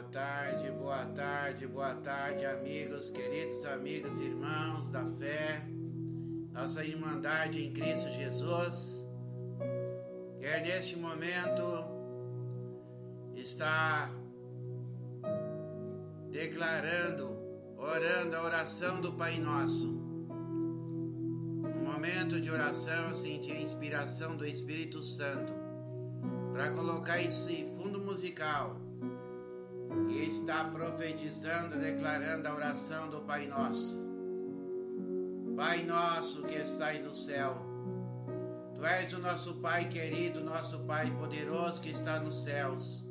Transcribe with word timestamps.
Boa 0.00 0.12
tarde, 0.12 0.70
boa 0.70 1.04
tarde, 1.04 1.66
boa 1.66 1.94
tarde, 1.96 2.46
amigos, 2.46 3.10
queridos 3.10 3.66
amigos, 3.66 4.18
irmãos 4.18 4.90
da 4.90 5.04
fé, 5.04 5.62
nossa 6.52 6.82
Irmandade 6.82 7.62
em 7.62 7.70
Cristo 7.70 8.08
Jesus. 8.10 9.06
Quer 10.40 10.62
neste 10.62 10.96
momento 10.96 11.62
está 13.34 14.10
declarando, 16.30 17.38
orando 17.76 18.36
a 18.36 18.42
oração 18.42 19.02
do 19.02 19.12
Pai 19.12 19.38
Nosso. 19.38 20.00
Um 21.76 21.84
momento 21.84 22.40
de 22.40 22.50
oração, 22.50 23.10
eu 23.10 23.14
senti 23.14 23.52
a 23.52 23.60
inspiração 23.60 24.34
do 24.34 24.46
Espírito 24.46 25.02
Santo 25.02 25.52
para 26.54 26.70
colocar 26.70 27.20
esse 27.20 27.66
fundo 27.76 28.00
musical 28.00 28.88
está 30.30 30.64
profetizando, 30.64 31.76
declarando 31.76 32.46
a 32.46 32.54
oração 32.54 33.10
do 33.10 33.20
Pai 33.20 33.46
Nosso. 33.46 34.08
Pai 35.56 35.84
nosso 35.84 36.44
que 36.44 36.54
estais 36.54 37.04
no 37.04 37.12
céu, 37.12 37.66
Tu 38.80 38.86
és 38.86 39.12
o 39.12 39.18
nosso 39.18 39.56
Pai 39.56 39.88
querido, 39.88 40.40
nosso 40.40 40.86
Pai 40.86 41.10
poderoso 41.10 41.82
que 41.82 41.90
está 41.90 42.18
nos 42.18 42.44
céus. 42.44 43.04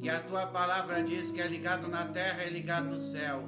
Que 0.00 0.08
a 0.08 0.18
tua 0.18 0.46
palavra 0.46 1.00
diz 1.02 1.30
que 1.30 1.40
é 1.40 1.46
ligado 1.46 1.86
na 1.86 2.06
terra, 2.06 2.42
é 2.42 2.48
ligado 2.48 2.88
no 2.88 2.98
céu. 2.98 3.44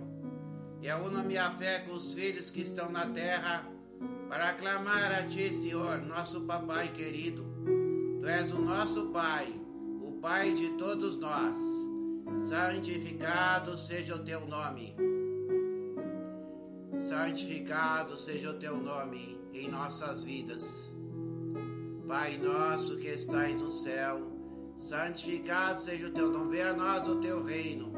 E 0.81 0.87
eu 0.87 0.99
uno 0.99 1.25
minha 1.25 1.51
fé 1.51 1.81
com 1.81 1.95
os 1.95 2.15
filhos 2.15 2.49
que 2.49 2.61
estão 2.61 2.93
na 2.93 3.07
terra 3.07 3.67
para 4.29 4.51
aclamar 4.51 5.11
a 5.11 5.27
ti, 5.27 5.53
Senhor, 5.53 5.99
nosso 6.03 6.43
papai 6.43 6.89
querido. 6.89 7.45
Tu 8.21 8.27
és 8.29 8.53
o 8.53 8.61
nosso 8.61 9.09
Pai, 9.09 9.49
o 10.01 10.13
Pai 10.21 10.53
de 10.53 10.69
todos 10.77 11.19
nós. 11.19 11.59
Santificado 12.37 13.77
seja 13.77 14.15
o 14.15 14.19
teu 14.19 14.47
nome. 14.47 14.95
Santificado 16.99 18.17
seja 18.17 18.51
o 18.51 18.55
teu 18.55 18.77
nome 18.77 19.41
em 19.53 19.69
nossas 19.69 20.25
vidas. 20.25 20.93
Pai 22.07 22.39
nosso 22.39 22.97
que 22.99 23.09
estais 23.09 23.61
no 23.61 23.71
céu, 23.71 24.33
santificado 24.77 25.79
seja 25.81 26.09
o 26.09 26.11
teu 26.13 26.31
nome. 26.31 26.57
Venha 26.57 26.71
a 26.71 26.75
nós 26.75 27.07
o 27.09 27.21
teu 27.21 27.43
reino. 27.43 27.93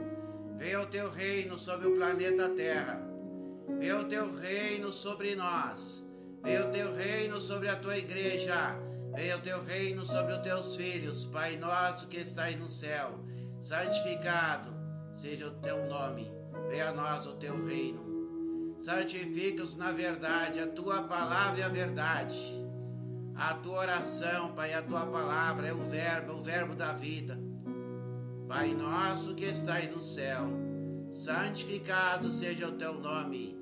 Venha 0.57 0.83
o 0.83 0.87
teu 0.87 1.11
reino 1.11 1.59
sobre 1.59 1.89
o 1.89 1.95
planeta 1.95 2.49
Terra. 2.51 3.01
Venha 3.79 4.01
o 4.01 4.05
teu 4.05 4.35
reino 4.37 4.93
sobre 4.93 5.35
nós. 5.35 6.05
Venha 6.43 6.67
o 6.67 6.71
teu 6.71 6.95
reino 6.95 7.41
sobre 7.41 7.69
a 7.69 7.77
tua 7.77 7.97
igreja. 7.97 8.77
Venha 9.15 9.37
o 9.37 9.41
teu 9.41 9.63
reino 9.65 10.05
sobre 10.05 10.33
os 10.33 10.41
teus 10.41 10.77
filhos. 10.77 11.25
Pai 11.27 11.57
nosso 11.57 12.09
que 12.09 12.19
estais 12.19 12.59
no 12.59 12.69
céu, 12.69 13.19
santificado 13.61 14.71
seja 15.15 15.49
o 15.49 15.51
teu 15.51 15.87
nome. 15.87 16.31
Venha 16.69 16.89
a 16.89 16.93
nós 16.93 17.27
o 17.27 17.35
teu 17.35 17.67
reino. 17.67 18.77
Santifica-os 18.79 19.77
na 19.77 19.93
verdade, 19.93 20.61
a 20.61 20.67
tua 20.67 21.03
palavra 21.03 21.61
é 21.61 21.65
a 21.65 21.69
verdade. 21.69 22.39
A 23.35 23.55
tua 23.55 23.79
oração, 23.79 24.53
Pai, 24.53 24.73
a 24.75 24.83
tua 24.83 25.07
palavra 25.07 25.69
é 25.69 25.73
o 25.73 25.83
verbo, 25.83 26.33
é 26.33 26.35
o 26.35 26.43
verbo 26.43 26.75
da 26.75 26.93
vida. 26.93 27.39
Pai 28.49 28.75
nosso 28.75 29.35
que 29.35 29.45
estais 29.45 29.91
no 29.91 30.01
céu, 30.01 30.49
santificado 31.13 32.31
seja 32.31 32.69
o 32.69 32.73
teu 32.73 32.95
nome. 32.95 33.59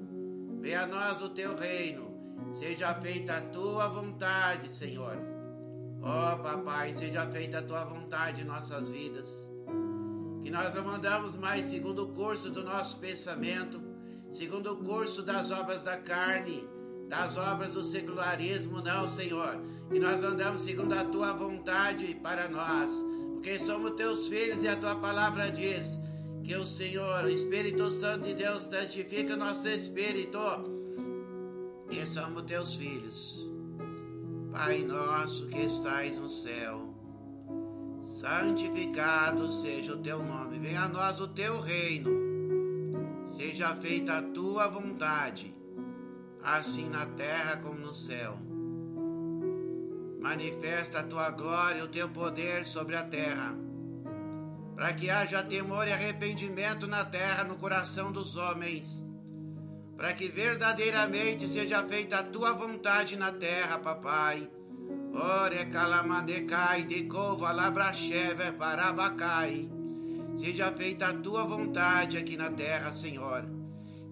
Venha 0.61 0.83
a 0.83 0.87
nós 0.87 1.21
o 1.21 1.29
teu 1.29 1.57
reino, 1.57 2.11
seja 2.53 2.95
feita 2.95 3.37
a 3.37 3.41
tua 3.41 3.89
vontade, 3.89 4.71
Senhor. 4.71 5.17
Ó 6.01 6.35
oh, 6.35 6.39
papai, 6.39 6.95
seja 6.95 7.27
feita 7.27 7.59
a 7.59 7.63
tua 7.63 7.85
vontade 7.85 8.43
em 8.43 8.45
nossas 8.45 8.91
vidas. 8.91 9.58
Que 10.49 10.55
nós 10.55 10.75
não 10.75 10.83
mandamos 10.83 11.37
mais 11.37 11.67
segundo 11.67 12.05
o 12.05 12.13
curso 12.15 12.51
do 12.51 12.65
nosso 12.65 13.01
pensamento, 13.01 13.79
segundo 14.33 14.73
o 14.73 14.77
curso 14.79 15.23
das 15.23 15.51
obras 15.51 15.85
da 15.85 15.99
carne, 15.99 16.67
das 17.07 17.37
obras 17.37 17.75
do 17.75 17.85
secularismo, 17.85 18.81
não, 18.81 19.07
Senhor. 19.07 19.61
Que 19.91 20.01
nós 20.01 20.25
andamos 20.25 20.63
segundo 20.63 20.95
a 20.95 21.05
tua 21.05 21.35
vontade 21.35 22.15
para 22.23 22.49
nós, 22.49 23.05
porque 23.35 23.59
somos 23.59 23.91
teus 23.91 24.29
filhos 24.29 24.63
e 24.63 24.69
a 24.69 24.77
tua 24.77 24.95
palavra 24.95 25.51
diz 25.51 26.01
que 26.43 26.57
o 26.57 26.65
Senhor, 26.65 27.25
o 27.25 27.29
Espírito 27.29 27.91
Santo 27.91 28.25
de 28.25 28.33
Deus, 28.33 28.63
santifica 28.63 29.37
nosso 29.37 29.69
espírito 29.69 30.39
e 31.91 32.07
somos 32.07 32.45
teus 32.45 32.75
filhos. 32.75 33.47
Pai 34.51 34.79
nosso 34.79 35.49
que 35.49 35.61
estais 35.61 36.17
no 36.17 36.31
céu, 36.31 36.95
santificado 38.09 39.47
seja 39.49 39.93
o 39.93 39.99
teu 39.99 40.23
nome, 40.23 40.59
venha 40.59 40.85
a 40.85 40.89
nós 40.89 41.21
o 41.21 41.29
teu 41.29 41.61
reino, 41.61 42.11
seja 43.27 43.77
feita 43.77 44.17
a 44.17 44.23
tua 44.23 44.67
vontade, 44.67 45.55
assim 46.43 46.89
na 46.89 47.05
terra 47.05 47.59
como 47.59 47.79
no 47.79 47.93
céu. 47.93 48.39
Manifesta 50.23 51.01
a 51.01 51.03
tua 51.03 51.31
glória 51.31 51.81
e 51.81 51.83
o 51.83 51.89
teu 51.89 52.09
poder 52.09 52.65
sobre 52.65 52.97
a 52.97 53.05
terra, 53.05 53.55
para 54.75 54.95
que 54.95 55.11
haja 55.11 55.43
temor 55.43 55.87
e 55.87 55.93
arrependimento 55.93 56.87
na 56.87 57.05
terra, 57.05 57.45
no 57.45 57.57
coração 57.59 58.11
dos 58.11 58.37
homens 58.37 59.07
para 59.99 60.15
que 60.15 60.29
verdadeiramente 60.29 61.49
seja 61.49 61.83
feita 61.83 62.21
a 62.21 62.23
tua 62.23 62.53
vontade 62.53 63.17
na 63.17 63.33
terra, 63.33 63.81
papai. 63.81 64.49
Ore 65.15 65.65
calamadecai 65.67 66.85
de 66.85 67.05
cova 67.05 67.53
labracheve 67.53 68.53
parabacai. 68.53 69.69
Seja 70.37 70.71
feita 70.71 71.09
a 71.09 71.15
tua 71.15 71.45
vontade 71.45 72.17
aqui 72.17 72.37
na 72.37 72.51
terra, 72.51 72.93
Senhor. 72.93 73.45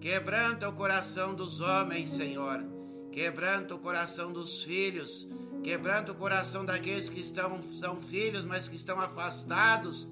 Quebranta 0.01 0.67
o 0.67 0.73
coração 0.73 1.33
dos 1.33 1.61
homens, 1.61 2.09
Senhor. 2.09 2.63
Quebranta 3.11 3.75
o 3.75 3.79
coração 3.79 4.33
dos 4.33 4.63
filhos. 4.63 5.27
Quebranta 5.63 6.11
o 6.11 6.15
coração 6.15 6.65
daqueles 6.65 7.09
que 7.09 7.19
estão, 7.19 7.61
são 7.61 8.01
filhos, 8.01 8.45
mas 8.45 8.67
que 8.67 8.75
estão 8.75 8.99
afastados 8.99 10.11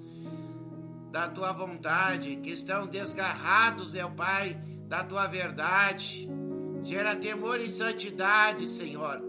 da 1.10 1.28
tua 1.28 1.52
vontade, 1.52 2.36
que 2.36 2.50
estão 2.50 2.86
desgarrados, 2.86 3.92
meu 3.92 4.10
Pai, 4.10 4.54
da 4.88 5.04
tua 5.04 5.26
verdade. 5.26 6.28
Gera 6.82 7.16
temor 7.16 7.60
e 7.60 7.68
santidade, 7.68 8.68
Senhor. 8.68 9.25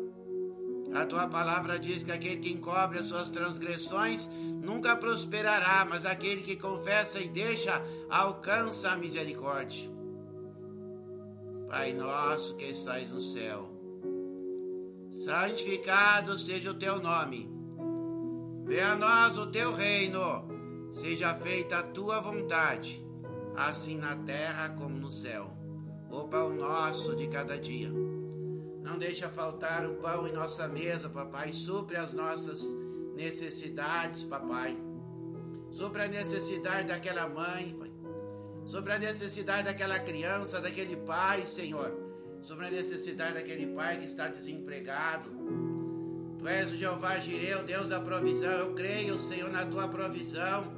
A 0.93 1.05
tua 1.05 1.27
palavra 1.27 1.77
diz 1.77 2.03
que 2.03 2.11
aquele 2.11 2.37
que 2.37 2.51
encobre 2.51 2.99
as 2.99 3.05
suas 3.07 3.29
transgressões 3.29 4.29
nunca 4.61 4.95
prosperará, 4.95 5.85
mas 5.89 6.05
aquele 6.05 6.41
que 6.41 6.55
confessa 6.55 7.19
e 7.19 7.27
deixa 7.27 7.81
alcança 8.09 8.91
a 8.91 8.97
misericórdia. 8.97 9.89
Pai 11.69 11.93
nosso 11.93 12.55
que 12.55 12.65
estais 12.65 13.11
no 13.11 13.21
céu, 13.21 13.69
santificado 15.11 16.37
seja 16.37 16.71
o 16.71 16.75
teu 16.75 16.99
nome. 16.99 17.49
Venha 18.65 18.93
a 18.93 18.95
nós 18.95 19.37
o 19.37 19.47
teu 19.47 19.73
reino, 19.73 20.47
seja 20.91 21.35
feita 21.35 21.79
a 21.79 21.83
tua 21.83 22.21
vontade 22.21 23.07
assim 23.57 23.97
na 23.97 24.15
terra 24.15 24.69
como 24.69 24.95
no 24.95 25.09
céu. 25.09 25.51
O 26.11 26.27
pão 26.27 26.53
nosso 26.53 27.15
de 27.15 27.27
cada 27.27 27.57
dia. 27.57 27.91
Não 28.87 28.97
deixa 28.97 29.27
faltar 29.27 29.85
o 29.85 29.95
pão 29.95 30.25
em 30.25 30.31
nossa 30.31 30.65
mesa, 30.69 31.09
papai. 31.09 31.51
Supre 31.51 31.97
as 31.97 32.13
nossas 32.13 32.73
necessidades, 33.17 34.23
papai. 34.23 34.77
Supre 35.73 36.03
a 36.03 36.07
necessidade 36.07 36.87
daquela 36.87 37.27
mãe, 37.27 37.75
pai. 37.77 37.91
Sobre 38.65 38.93
a 38.93 38.97
necessidade 38.97 39.63
daquela 39.63 39.99
criança, 39.99 40.61
daquele 40.61 40.95
pai, 40.95 41.45
Senhor. 41.45 41.91
Sobre 42.41 42.67
a 42.67 42.71
necessidade 42.71 43.33
daquele 43.33 43.67
pai 43.75 43.97
que 43.97 44.05
está 44.05 44.29
desempregado. 44.29 45.29
Tu 46.39 46.47
és 46.47 46.71
o 46.71 46.77
Jeová 46.77 47.17
Jireh, 47.17 47.55
o 47.55 47.63
Deus 47.63 47.89
da 47.89 47.99
provisão. 47.99 48.53
Eu 48.53 48.73
creio, 48.73 49.19
Senhor, 49.19 49.51
na 49.51 49.65
tua 49.65 49.89
provisão. 49.89 50.77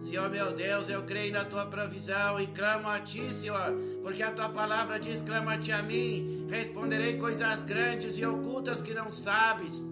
Senhor 0.00 0.28
meu 0.28 0.52
Deus, 0.52 0.88
eu 0.88 1.04
creio 1.04 1.32
na 1.32 1.44
tua 1.44 1.66
provisão 1.66 2.40
e 2.40 2.46
clamo 2.48 2.88
a 2.88 3.00
ti, 3.00 3.34
Senhor, 3.34 3.74
porque 4.08 4.22
a 4.22 4.30
tua 4.30 4.48
palavra 4.48 4.98
diz: 4.98 5.20
clama-te 5.20 5.70
a 5.70 5.82
mim, 5.82 6.46
responderei 6.48 7.18
coisas 7.18 7.62
grandes 7.62 8.16
e 8.16 8.24
ocultas 8.24 8.80
que 8.80 8.94
não 8.94 9.12
sabes. 9.12 9.84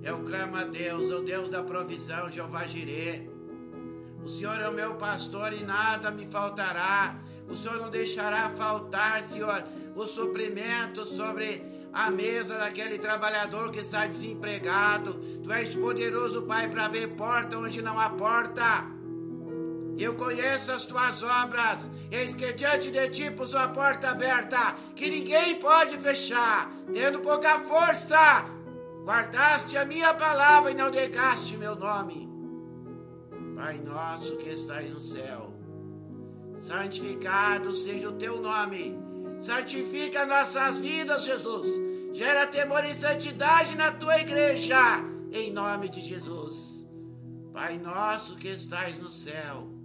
Eu 0.00 0.20
clamo 0.20 0.56
a 0.56 0.62
Deus, 0.62 1.10
o 1.10 1.22
Deus 1.22 1.50
da 1.50 1.60
provisão, 1.60 2.30
Jeová 2.30 2.64
Jireh. 2.68 3.28
O 4.24 4.28
Senhor 4.28 4.60
é 4.60 4.68
o 4.68 4.72
meu 4.72 4.94
pastor 4.94 5.52
e 5.52 5.64
nada 5.64 6.12
me 6.12 6.24
faltará. 6.26 7.18
O 7.48 7.56
Senhor 7.56 7.78
não 7.78 7.90
deixará 7.90 8.48
faltar, 8.50 9.20
Senhor, 9.22 9.64
o 9.96 10.06
suprimento 10.06 11.04
sobre 11.04 11.60
a 11.92 12.12
mesa 12.12 12.58
daquele 12.58 13.00
trabalhador 13.00 13.72
que 13.72 13.80
está 13.80 14.06
desempregado. 14.06 15.14
Tu 15.42 15.50
és 15.50 15.74
poderoso, 15.74 16.42
Pai, 16.42 16.68
para 16.68 16.84
abrir 16.84 17.08
porta 17.16 17.58
onde 17.58 17.82
não 17.82 17.98
há 17.98 18.08
porta. 18.10 18.86
Eu 19.98 20.14
conheço 20.14 20.70
as 20.70 20.84
tuas 20.84 21.24
obras, 21.24 21.90
eis 22.10 22.36
que 22.36 22.52
diante 22.52 22.92
de 22.92 23.08
ti 23.10 23.30
pus 23.32 23.52
uma 23.52 23.68
porta 23.68 24.10
aberta, 24.10 24.76
que 24.94 25.10
ninguém 25.10 25.56
pode 25.56 25.98
fechar, 25.98 26.70
tendo 26.92 27.18
pouca 27.18 27.58
força. 27.58 28.46
Guardaste 29.04 29.76
a 29.76 29.84
minha 29.84 30.14
palavra 30.14 30.70
e 30.70 30.74
não 30.74 30.88
negaste 30.88 31.56
meu 31.56 31.74
nome. 31.74 32.28
Pai 33.56 33.80
nosso 33.80 34.36
que 34.36 34.50
estás 34.50 34.88
no 34.88 35.00
céu, 35.00 35.52
Santificado 36.56 37.74
seja 37.74 38.10
o 38.10 38.16
teu 38.16 38.40
nome. 38.40 38.96
Santifica 39.40 40.26
nossas 40.26 40.78
vidas, 40.78 41.24
Jesus. 41.24 41.66
Gera 42.12 42.46
temor 42.46 42.84
e 42.84 42.92
santidade 42.94 43.76
na 43.76 43.92
tua 43.92 44.20
igreja. 44.20 44.76
Em 45.32 45.52
nome 45.52 45.88
de 45.88 46.00
Jesus. 46.00 46.88
Pai 47.52 47.78
nosso 47.78 48.36
que 48.36 48.48
estais 48.48 48.98
no 48.98 49.10
céu. 49.10 49.77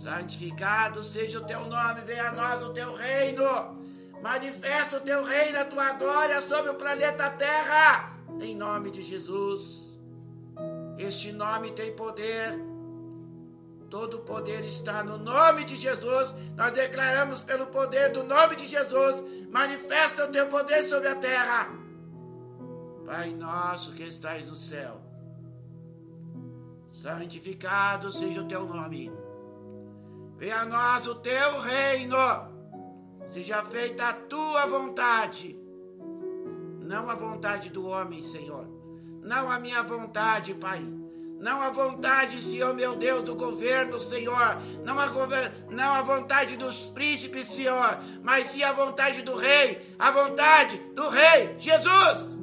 Santificado 0.00 1.04
seja 1.04 1.40
o 1.40 1.44
teu 1.44 1.60
nome. 1.66 2.00
Venha 2.02 2.28
a 2.28 2.32
nós 2.32 2.62
o 2.62 2.72
teu 2.72 2.94
reino. 2.94 3.44
Manifesta 4.22 4.96
o 4.96 5.00
teu 5.00 5.22
reino, 5.24 5.58
a 5.58 5.64
tua 5.64 5.92
glória 5.92 6.40
sobre 6.40 6.70
o 6.70 6.74
planeta 6.74 7.28
Terra. 7.30 8.16
Em 8.40 8.56
nome 8.56 8.90
de 8.90 9.02
Jesus. 9.02 10.00
Este 10.98 11.32
nome 11.32 11.72
tem 11.72 11.92
poder 11.92 12.70
Todo 13.90 14.20
poder 14.20 14.64
está 14.64 15.02
no 15.02 15.18
nome 15.18 15.64
de 15.64 15.76
Jesus. 15.76 16.36
Nós 16.56 16.72
declaramos 16.72 17.42
pelo 17.42 17.66
poder 17.66 18.12
do 18.12 18.22
nome 18.22 18.54
de 18.54 18.66
Jesus. 18.68 19.26
Manifesta 19.50 20.26
o 20.26 20.32
teu 20.32 20.46
poder 20.46 20.84
sobre 20.84 21.08
a 21.08 21.16
terra. 21.16 21.68
Pai 23.04 23.30
nosso 23.32 23.92
que 23.92 24.04
estais 24.04 24.46
no 24.46 24.54
céu, 24.54 25.02
santificado 26.88 28.12
seja 28.12 28.42
o 28.42 28.46
teu 28.46 28.64
nome. 28.64 29.10
Venha 30.40 30.62
a 30.62 30.64
nós 30.64 31.06
o 31.06 31.14
teu 31.14 31.60
reino. 31.60 32.16
Seja 33.28 33.62
feita 33.62 34.08
a 34.08 34.12
tua 34.12 34.66
vontade. 34.66 35.56
Não 36.80 37.08
a 37.08 37.14
vontade 37.14 37.70
do 37.70 37.86
homem, 37.86 38.20
Senhor. 38.20 38.66
Não 39.22 39.48
a 39.48 39.60
minha 39.60 39.84
vontade, 39.84 40.54
Pai 40.54 40.82
não 41.40 41.62
a 41.62 41.70
vontade, 41.70 42.42
Senhor 42.42 42.74
meu 42.74 42.96
Deus, 42.96 43.24
do 43.24 43.34
governo, 43.34 43.98
Senhor. 43.98 44.60
Não 44.84 44.98
a, 44.98 45.06
não 45.70 45.94
a 45.94 46.02
vontade 46.02 46.54
dos 46.58 46.90
príncipes, 46.90 47.48
Senhor. 47.48 47.98
Mas 48.22 48.48
sim 48.48 48.62
a 48.62 48.74
vontade 48.74 49.22
do 49.22 49.34
Rei. 49.34 49.80
A 49.98 50.10
vontade 50.10 50.76
do 50.94 51.08
Rei, 51.08 51.56
Jesus. 51.58 52.42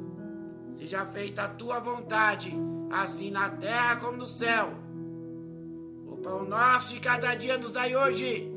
Seja 0.74 1.06
feita 1.06 1.44
a 1.44 1.48
tua 1.48 1.78
vontade, 1.78 2.52
assim 2.90 3.30
na 3.30 3.48
terra 3.48 3.96
como 3.96 4.16
no 4.16 4.26
céu. 4.26 4.72
Pão 6.22 6.44
nosso 6.44 6.94
de 6.94 7.00
cada 7.00 7.34
dia 7.34 7.58
nos 7.58 7.72
dai 7.72 7.96
hoje. 7.96 8.52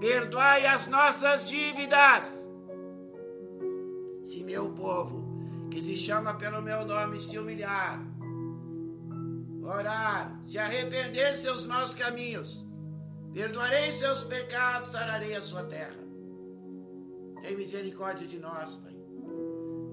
Perdoai 0.00 0.66
as 0.66 0.88
nossas 0.88 1.48
dívidas. 1.48 2.50
Se 4.24 4.42
meu 4.44 4.72
povo, 4.72 5.68
que 5.70 5.80
se 5.82 5.96
chama 5.96 6.34
pelo 6.34 6.60
meu 6.62 6.84
nome, 6.84 7.18
se 7.18 7.38
humilhar 7.38 8.12
orar, 9.62 10.38
se 10.42 10.58
arrepender 10.58 11.34
seus 11.34 11.66
maus 11.66 11.94
caminhos, 11.94 12.66
perdoarei 13.32 13.90
seus 13.92 14.24
pecados, 14.24 14.88
sararei 14.88 15.34
a 15.34 15.42
sua 15.42 15.64
terra. 15.64 16.02
Tem 17.40 17.56
misericórdia 17.56 18.26
de 18.26 18.38
nós, 18.38 18.76
Pai. 18.76 18.92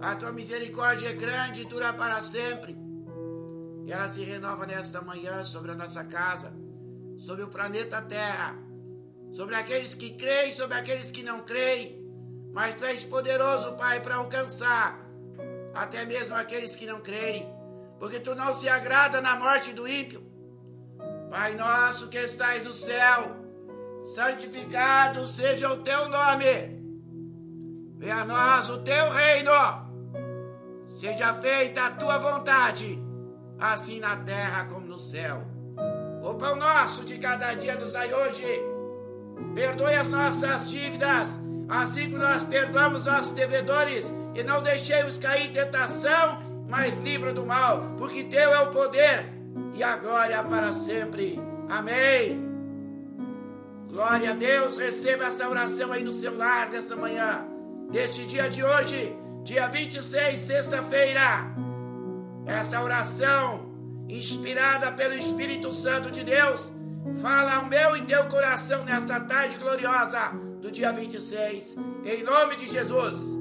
A 0.02 0.16
tua 0.16 0.32
misericórdia 0.32 1.10
é 1.10 1.14
grande 1.14 1.62
e 1.62 1.66
dura 1.66 1.94
para 1.94 2.22
sempre. 2.22 2.78
E 3.86 3.92
ela 3.92 4.08
se 4.08 4.24
renova 4.24 4.66
nesta 4.66 5.02
manhã 5.02 5.44
sobre 5.44 5.72
a 5.72 5.76
nossa 5.76 6.06
casa, 6.06 6.56
sobre 7.20 7.44
o 7.44 7.50
planeta 7.50 8.02
Terra, 8.02 8.56
sobre 9.32 9.54
aqueles 9.54 9.94
que 9.94 10.16
creem, 10.16 10.52
sobre 10.52 10.78
aqueles 10.78 11.12
que 11.12 11.22
não 11.22 11.42
creem. 11.42 12.00
Mas 12.52 12.74
tu 12.74 12.86
és 12.86 13.04
poderoso, 13.04 13.74
Pai, 13.74 14.00
para 14.00 14.16
alcançar 14.16 15.00
até 15.76 16.06
mesmo 16.06 16.36
aqueles 16.36 16.76
que 16.76 16.88
não 16.88 17.00
creem 17.00 17.60
porque 18.00 18.20
tu 18.20 18.34
não 18.34 18.54
se 18.54 18.70
agrada 18.70 19.22
na 19.22 19.36
morte 19.36 19.74
do 19.74 19.88
ímpio. 19.88 20.24
Pai 21.30 21.54
nosso 21.56 22.08
que 22.08 22.18
estais 22.18 22.66
no 22.66 22.74
céu, 22.74 23.36
santificado 24.02 25.28
seja 25.28 25.72
o 25.72 25.84
teu 25.84 26.08
nome. 26.08 26.80
Venha 27.98 28.22
a 28.22 28.26
nós 28.26 28.70
o 28.70 28.80
teu 28.80 29.12
reino. 29.12 29.52
Seja 30.88 31.34
feita 31.36 31.86
a 31.86 31.92
tua 31.92 32.18
vontade, 32.18 32.98
assim 33.60 34.00
na 34.00 34.16
terra 34.16 34.66
como 34.66 34.88
no 34.88 35.00
céu. 35.00 35.46
O 36.24 36.36
pão 36.36 36.56
nosso 36.56 37.06
de 37.06 37.18
cada 37.18 37.54
dia 37.54 37.76
nos 37.76 37.94
dai 37.94 38.14
hoje. 38.14 38.46
Perdoe 39.54 39.96
as 39.96 40.10
nossas 40.10 40.70
dívidas, 40.70 41.40
assim 41.68 42.12
como 42.12 42.24
nós 42.24 42.46
perdoamos 42.46 43.04
nossos 43.04 43.32
devedores, 43.34 44.14
e 44.36 44.44
não 44.44 44.62
deixemos 44.62 45.18
cair 45.18 45.48
em 45.48 45.54
tentação 45.54 46.50
mas 46.70 46.98
livra 46.98 47.34
do 47.34 47.46
mal, 47.46 47.96
porque 47.98 48.24
teu 48.24 48.54
é 48.54 48.60
o 48.62 48.68
poder 48.68 49.26
e 49.74 49.84
a 49.84 49.98
glória 49.98 50.44
para 50.44 50.72
sempre. 50.72 51.40
Amém. 51.68 52.48
Glória 53.92 54.32
a 54.32 54.34
Deus, 54.36 54.78
receba 54.78 55.26
esta 55.26 55.50
oração 55.50 55.92
aí 55.92 56.04
no 56.04 56.14
seu 56.14 56.38
lar 56.38 56.70
dessa 56.70 56.96
manhã, 56.96 57.44
deste 57.90 58.24
dia 58.28 58.48
de 58.50 58.64
hoje, 58.64 59.18
dia 59.44 59.68
26, 59.68 60.40
sexta-feira. 60.40 61.48
Esta 62.46 62.84
oração, 62.84 63.69
inspirada 64.10 64.92
pelo 64.94 65.14
Espírito 65.14 65.72
Santo 65.72 66.10
de 66.12 66.24
Deus, 66.24 66.72
fala 67.22 67.56
ao 67.56 67.66
meu 67.66 67.96
e 67.96 68.02
teu 68.02 68.26
coração 68.26 68.84
nesta 68.84 69.20
tarde 69.20 69.56
gloriosa 69.58 70.32
do 70.62 70.72
dia 70.72 70.92
26, 70.92 71.78
em 72.06 72.24
nome 72.24 72.56
de 72.56 72.68
Jesus. 72.68 73.38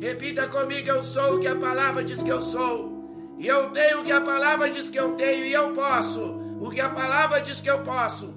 Repita 0.00 0.46
comigo: 0.48 0.88
eu 0.88 1.02
sou 1.02 1.36
o 1.36 1.40
que 1.40 1.46
a 1.46 1.56
palavra 1.56 2.04
diz 2.04 2.22
que 2.22 2.30
eu 2.30 2.42
sou. 2.42 2.94
E 3.38 3.46
eu 3.46 3.70
tenho 3.70 4.00
o 4.00 4.04
que 4.04 4.12
a 4.12 4.20
palavra 4.20 4.70
diz 4.70 4.88
que 4.88 4.98
eu 4.98 5.12
tenho, 5.12 5.44
e 5.44 5.52
eu 5.52 5.72
posso 5.74 6.20
o 6.60 6.70
que 6.70 6.80
a 6.80 6.88
palavra 6.88 7.40
diz 7.40 7.60
que 7.60 7.70
eu 7.70 7.82
posso. 7.82 8.34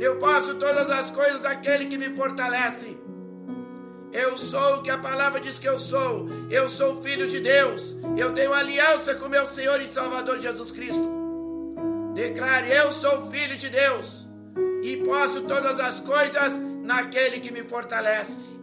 Eu 0.00 0.16
posso 0.18 0.54
todas 0.54 0.90
as 0.90 1.10
coisas 1.10 1.40
daquele 1.40 1.86
que 1.86 1.98
me 1.98 2.14
fortalece. 2.14 2.96
Eu 4.12 4.38
sou 4.38 4.76
o 4.76 4.82
que 4.82 4.90
a 4.90 4.98
palavra 4.98 5.40
diz 5.40 5.58
que 5.58 5.68
eu 5.68 5.78
sou. 5.78 6.28
Eu 6.50 6.68
sou 6.68 7.02
filho 7.02 7.26
de 7.26 7.40
Deus. 7.40 7.96
Eu 8.16 8.32
tenho 8.32 8.52
aliança 8.52 9.14
com 9.16 9.28
meu 9.28 9.46
Senhor 9.46 9.80
e 9.80 9.86
Salvador 9.86 10.40
Jesus 10.40 10.70
Cristo. 10.70 11.06
Declare: 12.14 12.70
Eu 12.70 12.90
sou 12.90 13.30
filho 13.30 13.56
de 13.56 13.68
Deus 13.68 14.26
e 14.82 14.96
posso 14.98 15.42
todas 15.42 15.78
as 15.80 16.00
coisas 16.00 16.58
naquele 16.82 17.40
que 17.40 17.52
me 17.52 17.62
fortalece. 17.62 18.56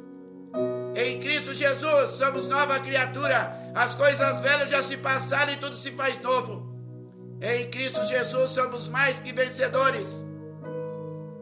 Em 0.96 1.20
Cristo 1.20 1.54
Jesus 1.54 2.12
somos 2.12 2.48
nova 2.48 2.80
criatura. 2.80 3.54
As 3.76 3.94
coisas 3.96 4.40
velhas 4.40 4.70
já 4.72 4.82
se 4.82 4.98
passaram 4.98 5.54
e 5.54 5.58
tudo 5.58 5.76
se 5.76 5.92
faz 5.92 6.20
novo. 6.22 6.74
Em 7.42 7.70
Cristo 7.70 8.04
Jesus 8.06 8.52
somos 8.52 8.88
mais 8.90 9.20
que 9.20 9.34
vencedores. 9.34 10.26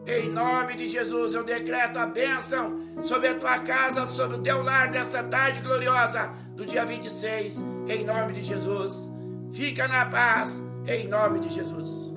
Em 0.06 0.28
nome 0.28 0.74
de 0.76 0.88
Jesus 0.88 1.34
eu 1.34 1.42
decreto 1.42 1.98
a 1.98 2.06
bênção 2.06 2.78
sobre 3.02 3.28
a 3.28 3.34
tua 3.34 3.58
casa, 3.60 4.06
sobre 4.06 4.36
o 4.36 4.42
teu 4.42 4.62
lar 4.62 4.90
nesta 4.90 5.22
tarde 5.22 5.60
gloriosa 5.60 6.30
do 6.54 6.66
dia 6.66 6.84
26. 6.84 7.64
Em 7.88 8.04
nome 8.04 8.34
de 8.34 8.44
Jesus. 8.44 9.10
Fica 9.52 9.88
na 9.88 10.06
paz. 10.06 10.62
Em 10.86 11.08
nome 11.08 11.40
de 11.40 11.48
Jesus. 11.48 12.13